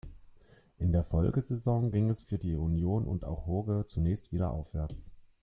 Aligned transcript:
In 0.79 0.93
der 0.93 1.03
Folgesaison 1.03 1.91
ging 1.91 2.09
es 2.09 2.23
für 2.23 2.39
Union 2.59 3.05
und 3.05 3.23
auch 3.23 3.45
Hoge 3.45 3.85
zunächst 3.85 4.31
wieder 4.33 4.49
aufwärts. 4.49 5.11